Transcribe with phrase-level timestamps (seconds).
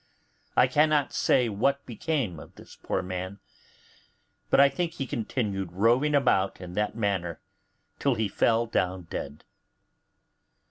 [0.57, 3.37] I cannot say what became of this poor man,
[4.49, 7.39] but I think he continued roving about in that manner
[7.99, 9.43] till he fell down and died.